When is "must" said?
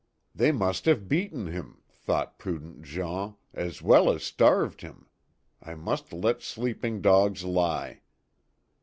0.51-0.85, 5.75-6.11